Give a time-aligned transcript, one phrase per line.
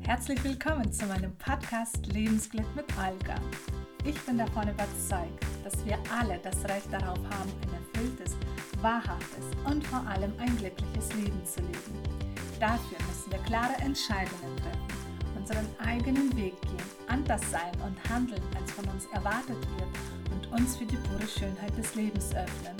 [0.00, 3.36] Herzlich willkommen zu meinem Podcast Lebensglück mit Olga.
[4.04, 8.36] Ich bin davon überzeugt, dass wir alle das Recht darauf haben, ein erfülltes,
[8.80, 12.02] wahrhaftes und vor allem ein glückliches Leben zu leben.
[12.58, 18.72] Dafür müssen wir klare Entscheidungen treffen, unseren eigenen Weg gehen, anders sein und handeln, als
[18.72, 22.74] von uns erwartet wird und uns für die pure Schönheit des Lebens öffnen.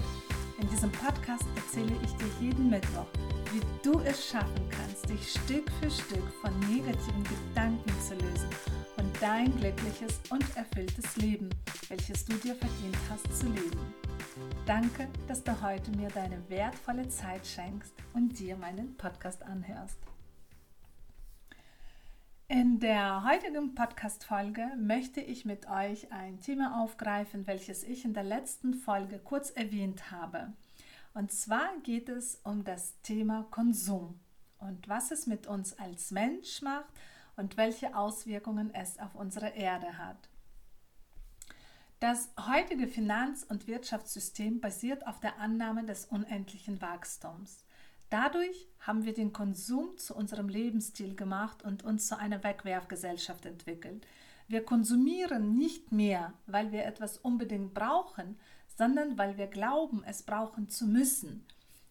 [0.63, 3.09] In diesem Podcast erzähle ich dir jeden Mittwoch,
[3.53, 8.49] wie du es schaffen kannst, dich Stück für Stück von negativen Gedanken zu lösen
[8.97, 11.51] und dein glückliches und erfülltes Leben,
[11.89, 13.95] welches du dir verdient hast, zu leben.
[14.65, 19.99] Danke, dass du heute mir deine wertvolle Zeit schenkst und dir meinen Podcast anhörst.
[22.55, 28.25] In der heutigen Podcast-Folge möchte ich mit euch ein Thema aufgreifen, welches ich in der
[28.25, 30.53] letzten Folge kurz erwähnt habe.
[31.15, 34.21] Und zwar geht es um das Thema Konsum
[34.59, 36.93] und was es mit uns als Mensch macht
[37.37, 40.29] und welche Auswirkungen es auf unsere Erde hat.
[42.01, 47.65] Das heutige Finanz- und Wirtschaftssystem basiert auf der Annahme des unendlichen Wachstums.
[48.13, 54.07] Dadurch haben wir den Konsum zu unserem Lebensstil gemacht und uns zu einer Wegwerfgesellschaft entwickelt.
[54.49, 58.39] Wir konsumieren nicht mehr, weil wir etwas unbedingt brauchen,
[58.77, 61.47] sondern weil wir glauben, es brauchen zu müssen.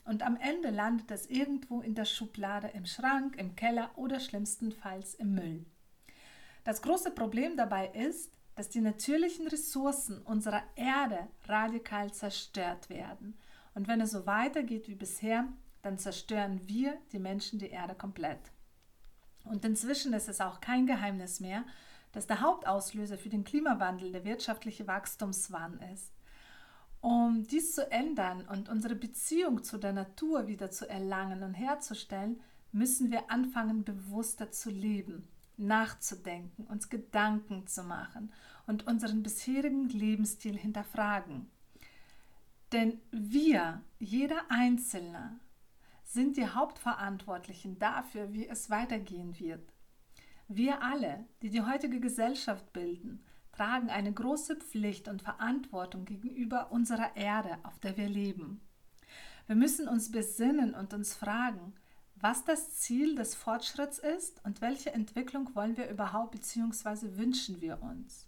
[0.05, 5.16] Und am Ende landet es irgendwo in der Schublade, im Schrank, im Keller oder schlimmstenfalls
[5.16, 5.66] im Müll.
[6.64, 13.39] Das große Problem dabei ist, dass die natürlichen Ressourcen unserer Erde radikal zerstört werden.
[13.73, 15.47] Und wenn es so weitergeht wie bisher,
[15.81, 18.51] dann zerstören wir, die Menschen, die Erde komplett.
[19.43, 21.63] Und inzwischen ist es auch kein Geheimnis mehr,
[22.11, 26.11] dass der Hauptauslöser für den Klimawandel der wirtschaftliche Wachstumswahn ist.
[26.99, 32.39] Um dies zu ändern und unsere Beziehung zu der Natur wieder zu erlangen und herzustellen,
[32.71, 38.31] müssen wir anfangen, bewusster zu leben, nachzudenken, uns Gedanken zu machen
[38.67, 41.49] und unseren bisherigen Lebensstil hinterfragen.
[42.71, 45.39] Denn wir, jeder Einzelne,
[46.14, 49.73] sind die Hauptverantwortlichen dafür, wie es weitergehen wird.
[50.49, 53.23] Wir alle, die die heutige Gesellschaft bilden,
[53.54, 58.60] tragen eine große Pflicht und Verantwortung gegenüber unserer Erde, auf der wir leben.
[59.48, 61.73] Wir müssen uns besinnen und uns fragen,
[62.16, 67.17] was das Ziel des Fortschritts ist und welche Entwicklung wollen wir überhaupt bzw.
[67.17, 68.27] wünschen wir uns.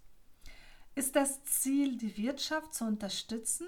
[0.94, 3.66] Ist das Ziel, die Wirtschaft zu unterstützen,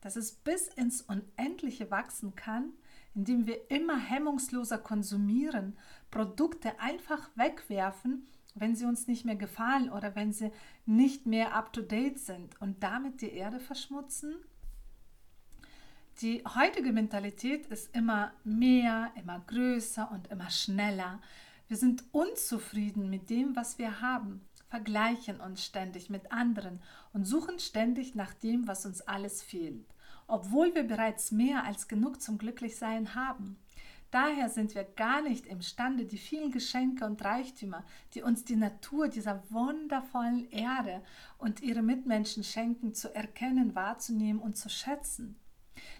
[0.00, 2.72] dass es bis ins Unendliche wachsen kann,
[3.14, 5.76] indem wir immer hemmungsloser konsumieren,
[6.10, 8.26] Produkte einfach wegwerfen
[8.60, 10.52] wenn sie uns nicht mehr gefallen oder wenn sie
[10.86, 14.34] nicht mehr up-to-date sind und damit die Erde verschmutzen?
[16.20, 21.20] Die heutige Mentalität ist immer mehr, immer größer und immer schneller.
[21.68, 26.82] Wir sind unzufrieden mit dem, was wir haben, vergleichen uns ständig mit anderen
[27.12, 29.86] und suchen ständig nach dem, was uns alles fehlt,
[30.28, 33.58] obwohl wir bereits mehr als genug zum Glücklichsein haben.
[34.10, 37.84] Daher sind wir gar nicht imstande, die vielen Geschenke und Reichtümer,
[38.14, 41.02] die uns die Natur dieser wundervollen Erde
[41.36, 45.36] und ihre Mitmenschen schenken, zu erkennen, wahrzunehmen und zu schätzen.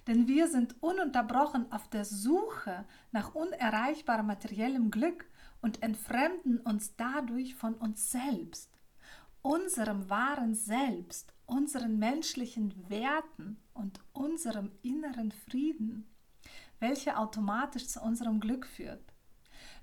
[0.06, 5.26] Denn wir sind ununterbrochen auf der Suche nach unerreichbarem materiellem Glück
[5.60, 8.77] und entfremden uns dadurch von uns selbst,
[9.48, 16.06] unserem wahren Selbst, unseren menschlichen Werten und unserem inneren Frieden
[16.80, 19.02] welche automatisch zu unserem Glück führt.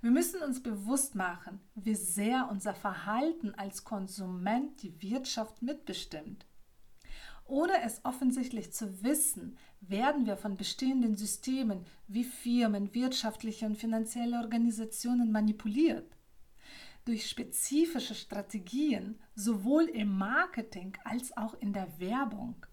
[0.01, 6.45] Wir müssen uns bewusst machen, wie sehr unser Verhalten als Konsument die Wirtschaft mitbestimmt.
[7.47, 14.37] Ohne es offensichtlich zu wissen, werden wir von bestehenden Systemen wie Firmen, wirtschaftliche und finanzielle
[14.37, 16.17] Organisationen manipuliert.
[17.05, 22.65] Durch spezifische Strategien sowohl im Marketing als auch in der Werbung.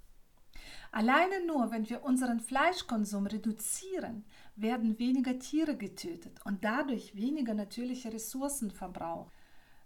[0.90, 4.24] Alleine nur, wenn wir unseren Fleischkonsum reduzieren,
[4.56, 9.32] werden weniger Tiere getötet und dadurch weniger natürliche Ressourcen verbraucht.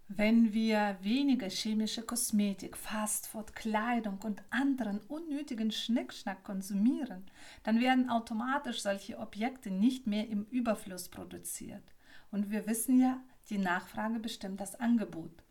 [0.09, 7.25] Wenn wir weniger chemische Kosmetik, Fastfood, Kleidung und anderen unnötigen Schnickschnack konsumieren,
[7.65, 11.93] dann werden automatisch solche Objekte nicht mehr im Überfluss produziert.
[12.31, 13.21] Und wir wissen ja,
[13.51, 15.43] die Nachfrage bestimmt das Angebot.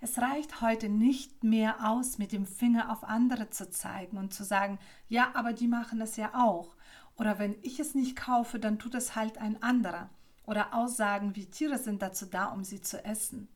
[0.00, 4.44] Es reicht heute nicht mehr aus, mit dem Finger auf andere zu zeigen und zu
[4.44, 4.78] sagen,
[5.08, 6.76] ja, aber die machen es ja auch.
[7.16, 10.10] Oder wenn ich es nicht kaufe, dann tut es halt ein anderer.
[10.46, 13.48] Oder Aussagen wie Tiere sind dazu da, um sie zu essen.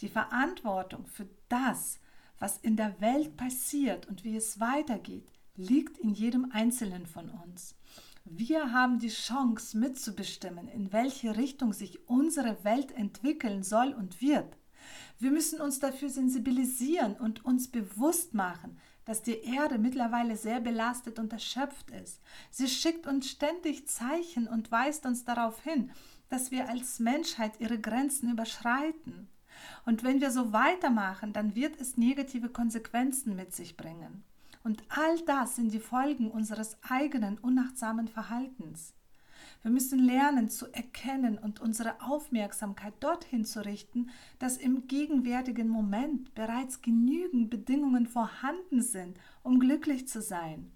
[0.00, 1.98] Die Verantwortung für das,
[2.38, 7.74] was in der Welt passiert und wie es weitergeht, liegt in jedem Einzelnen von uns.
[8.28, 14.58] Wir haben die Chance mitzubestimmen, in welche Richtung sich unsere Welt entwickeln soll und wird.
[15.20, 21.20] Wir müssen uns dafür sensibilisieren und uns bewusst machen, dass die Erde mittlerweile sehr belastet
[21.20, 22.20] und erschöpft ist.
[22.50, 25.92] Sie schickt uns ständig Zeichen und weist uns darauf hin,
[26.28, 29.28] dass wir als Menschheit ihre Grenzen überschreiten.
[29.84, 34.24] Und wenn wir so weitermachen, dann wird es negative Konsequenzen mit sich bringen.
[34.66, 38.94] Und all das sind die Folgen unseres eigenen unachtsamen Verhaltens.
[39.62, 44.10] Wir müssen lernen zu erkennen und unsere Aufmerksamkeit dorthin zu richten,
[44.40, 50.72] dass im gegenwärtigen Moment bereits genügend Bedingungen vorhanden sind, um glücklich zu sein.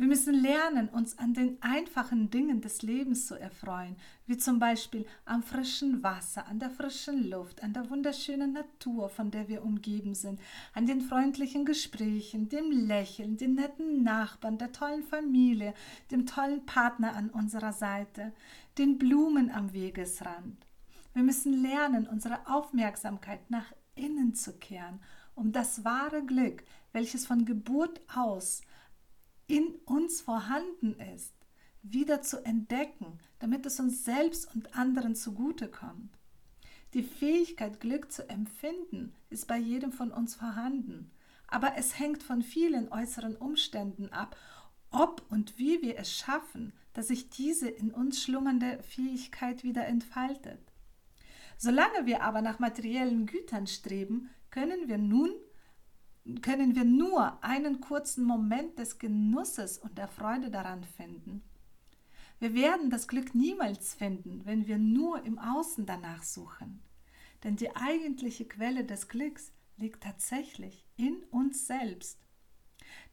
[0.00, 3.96] Wir müssen lernen, uns an den einfachen Dingen des Lebens zu erfreuen,
[4.28, 9.32] wie zum Beispiel am frischen Wasser, an der frischen Luft, an der wunderschönen Natur, von
[9.32, 10.38] der wir umgeben sind,
[10.72, 15.74] an den freundlichen Gesprächen, dem Lächeln, den netten Nachbarn, der tollen Familie,
[16.12, 18.32] dem tollen Partner an unserer Seite,
[18.78, 20.64] den Blumen am Wegesrand.
[21.12, 25.00] Wir müssen lernen, unsere Aufmerksamkeit nach innen zu kehren,
[25.34, 26.62] um das wahre Glück,
[26.92, 28.62] welches von Geburt aus
[29.48, 31.34] in uns vorhanden ist,
[31.82, 36.16] wieder zu entdecken, damit es uns selbst und anderen zugutekommt.
[36.94, 41.10] Die Fähigkeit, Glück zu empfinden, ist bei jedem von uns vorhanden,
[41.46, 44.36] aber es hängt von vielen äußeren Umständen ab,
[44.90, 50.60] ob und wie wir es schaffen, dass sich diese in uns schlummernde Fähigkeit wieder entfaltet.
[51.56, 55.30] Solange wir aber nach materiellen Gütern streben, können wir nun
[56.42, 61.42] können wir nur einen kurzen Moment des Genusses und der Freude daran finden.
[62.38, 66.80] Wir werden das Glück niemals finden, wenn wir nur im Außen danach suchen.
[67.44, 72.18] Denn die eigentliche Quelle des Glücks liegt tatsächlich in uns selbst.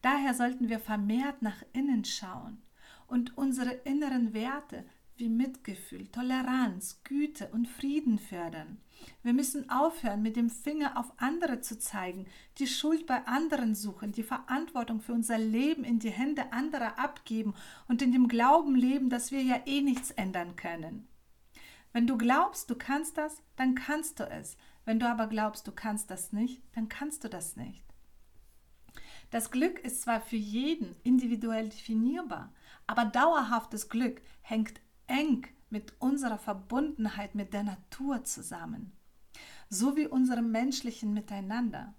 [0.01, 2.61] Daher sollten wir vermehrt nach innen schauen
[3.07, 4.85] und unsere inneren Werte
[5.17, 8.77] wie Mitgefühl, Toleranz, Güte und Frieden fördern.
[9.23, 12.25] Wir müssen aufhören, mit dem Finger auf andere zu zeigen,
[12.57, 17.53] die Schuld bei anderen suchen, die Verantwortung für unser Leben in die Hände anderer abgeben
[17.87, 21.07] und in dem Glauben leben, dass wir ja eh nichts ändern können.
[21.93, 24.57] Wenn du glaubst, du kannst das, dann kannst du es.
[24.83, 27.83] Wenn du aber glaubst, du kannst das nicht, dann kannst du das nicht.
[29.31, 32.53] Das Glück ist zwar für jeden individuell definierbar,
[32.87, 38.91] aber dauerhaftes Glück hängt eng mit unserer Verbundenheit mit der Natur zusammen,
[39.69, 41.93] so wie unserem menschlichen Miteinander.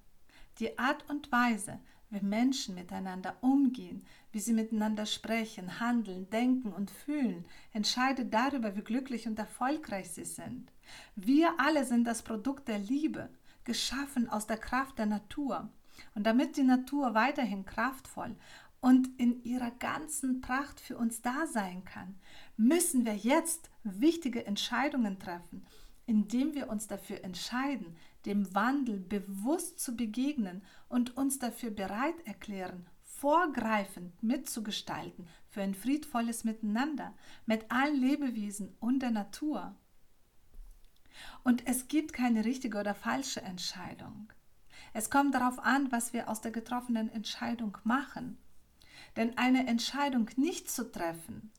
[0.58, 1.80] Die Art und Weise,
[2.10, 8.82] wie Menschen miteinander umgehen, wie sie miteinander sprechen, handeln, denken und fühlen, entscheidet darüber, wie
[8.82, 10.72] glücklich und erfolgreich sie sind.
[11.16, 13.28] Wir alle sind das Produkt der Liebe,
[13.64, 15.68] geschaffen aus der Kraft der Natur.
[16.14, 18.36] Und damit die Natur weiterhin kraftvoll
[18.80, 22.14] und in ihrer ganzen Pracht für uns da sein kann,
[22.56, 25.66] müssen wir jetzt wichtige Entscheidungen treffen,
[26.06, 27.96] indem wir uns dafür entscheiden,
[28.26, 36.44] dem Wandel bewusst zu begegnen und uns dafür bereit erklären, vorgreifend mitzugestalten für ein friedvolles
[36.44, 37.14] Miteinander
[37.46, 39.74] mit allen Lebewesen und der Natur.
[41.42, 44.32] Und es gibt keine richtige oder falsche Entscheidung.
[44.92, 48.38] Es kommt darauf an, was wir aus der getroffenen Entscheidung machen.
[49.16, 51.50] Denn eine Entscheidung nicht zu treffen,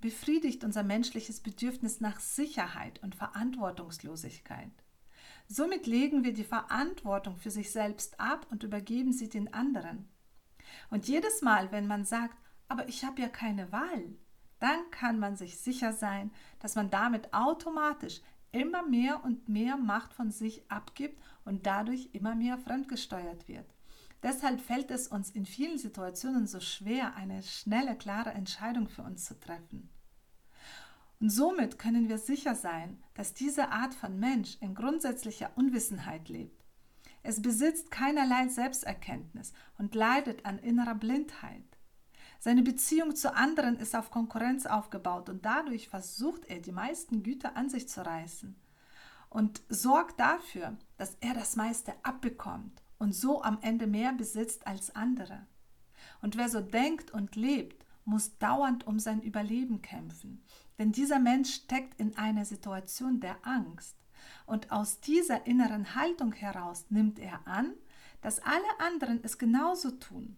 [0.00, 4.72] befriedigt unser menschliches Bedürfnis nach Sicherheit und Verantwortungslosigkeit.
[5.46, 10.08] Somit legen wir die Verantwortung für sich selbst ab und übergeben sie den anderen.
[10.90, 12.36] Und jedes Mal, wenn man sagt,
[12.68, 14.16] aber ich habe ja keine Wahl,
[14.58, 18.20] dann kann man sich sicher sein, dass man damit automatisch
[18.52, 23.73] immer mehr und mehr Macht von sich abgibt und dadurch immer mehr fremdgesteuert wird.
[24.24, 29.26] Deshalb fällt es uns in vielen Situationen so schwer, eine schnelle, klare Entscheidung für uns
[29.26, 29.90] zu treffen.
[31.20, 36.64] Und somit können wir sicher sein, dass diese Art von Mensch in grundsätzlicher Unwissenheit lebt.
[37.22, 41.64] Es besitzt keinerlei Selbsterkenntnis und leidet an innerer Blindheit.
[42.40, 47.56] Seine Beziehung zu anderen ist auf Konkurrenz aufgebaut und dadurch versucht er, die meisten Güter
[47.56, 48.56] an sich zu reißen
[49.28, 54.94] und sorgt dafür, dass er das meiste abbekommt und so am Ende mehr besitzt als
[54.94, 55.46] andere.
[56.22, 60.44] Und wer so denkt und lebt, muss dauernd um sein Überleben kämpfen.
[60.78, 63.96] Denn dieser Mensch steckt in einer Situation der Angst.
[64.46, 67.74] Und aus dieser inneren Haltung heraus nimmt er an,
[68.20, 70.36] dass alle anderen es genauso tun.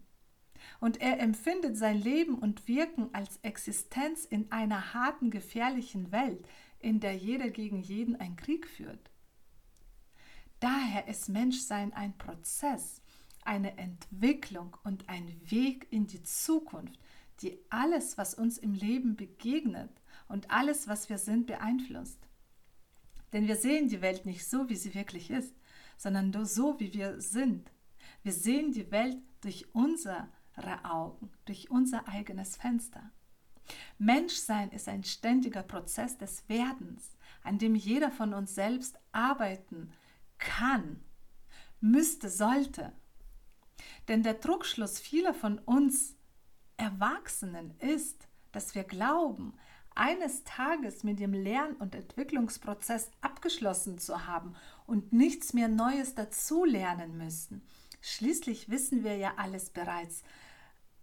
[0.79, 6.45] Und er empfindet sein Leben und Wirken als Existenz in einer harten, gefährlichen Welt,
[6.79, 9.09] in der jeder gegen jeden einen Krieg führt.
[10.59, 13.01] Daher ist Menschsein ein Prozess,
[13.43, 16.99] eine Entwicklung und ein Weg in die Zukunft,
[17.41, 19.91] die alles, was uns im Leben begegnet
[20.27, 22.19] und alles, was wir sind, beeinflusst.
[23.33, 25.53] Denn wir sehen die Welt nicht so, wie sie wirklich ist,
[25.97, 27.71] sondern nur so, wie wir sind.
[28.23, 30.27] Wir sehen die Welt durch unsere
[30.83, 33.11] Augen, durch unser eigenes Fenster.
[33.99, 39.93] Menschsein ist ein ständiger Prozess des Werdens, an dem jeder von uns selbst arbeiten kann,
[41.79, 42.93] müsste, sollte.
[44.07, 46.15] Denn der Druckschluss vieler von uns
[46.77, 49.53] Erwachsenen ist, dass wir glauben,
[49.95, 57.17] eines Tages mit dem Lern- und Entwicklungsprozess abgeschlossen zu haben und nichts mehr Neues dazulernen
[57.17, 57.67] müssen.
[58.01, 60.23] Schließlich wissen wir ja alles bereits,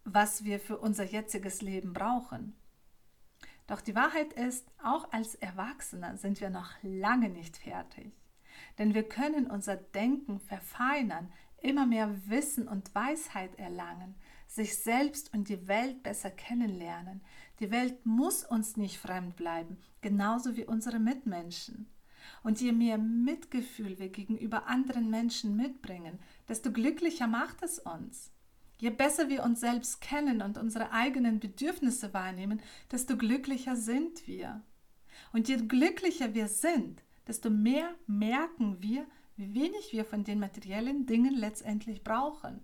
[0.04, 2.54] was wir für unser jetziges Leben brauchen.
[3.66, 8.12] Doch die Wahrheit ist, auch als Erwachsene sind wir noch lange nicht fertig.
[8.78, 11.32] Denn wir können unser Denken verfeinern,
[11.64, 14.14] immer mehr Wissen und Weisheit erlangen,
[14.46, 17.22] sich selbst und die Welt besser kennenlernen.
[17.60, 21.90] Die Welt muss uns nicht fremd bleiben, genauso wie unsere Mitmenschen.
[22.42, 28.30] Und je mehr Mitgefühl wir gegenüber anderen Menschen mitbringen, desto glücklicher macht es uns.
[28.78, 34.62] Je besser wir uns selbst kennen und unsere eigenen Bedürfnisse wahrnehmen, desto glücklicher sind wir.
[35.32, 41.06] Und je glücklicher wir sind, desto mehr merken wir, wie wenig wir von den materiellen
[41.06, 42.60] Dingen letztendlich brauchen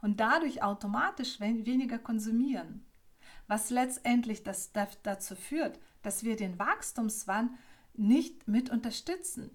[0.00, 2.84] und dadurch automatisch weniger konsumieren,
[3.46, 7.58] was letztendlich das dazu führt, dass wir den Wachstumswahn
[7.94, 9.50] nicht mit unterstützen,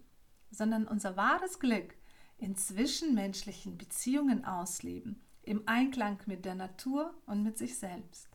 [0.52, 1.96] sondern unser wahres Glück
[2.38, 8.30] in zwischenmenschlichen Beziehungen ausleben, im Einklang mit der Natur und mit sich selbst.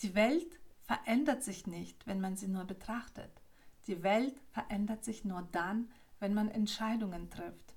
[0.00, 3.41] Die Welt verändert sich nicht, wenn man sie nur betrachtet.
[3.86, 7.74] Die Welt verändert sich nur dann, wenn man Entscheidungen trifft.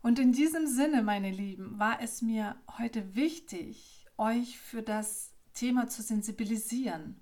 [0.00, 5.88] Und in diesem Sinne, meine Lieben, war es mir heute wichtig, euch für das Thema
[5.88, 7.20] zu sensibilisieren.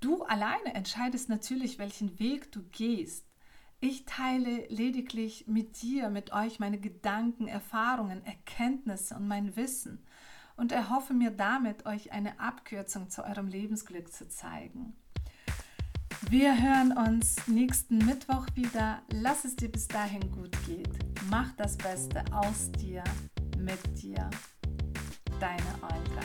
[0.00, 3.26] Du alleine entscheidest natürlich, welchen Weg du gehst.
[3.80, 10.04] Ich teile lediglich mit dir, mit euch meine Gedanken, Erfahrungen, Erkenntnisse und mein Wissen
[10.56, 14.96] und erhoffe mir damit, euch eine Abkürzung zu eurem Lebensglück zu zeigen.
[16.26, 19.00] Wir hören uns nächsten Mittwoch wieder.
[19.12, 20.90] Lass es dir bis dahin gut geht.
[21.30, 23.04] Mach das Beste aus dir,
[23.56, 24.28] mit dir.
[25.40, 26.22] Deine Olga.